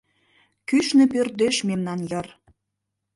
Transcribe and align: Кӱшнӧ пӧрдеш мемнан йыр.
Кӱшнӧ 0.67 1.05
пӧрдеш 1.11 1.55
мемнан 1.67 1.99
йыр. 2.09 2.27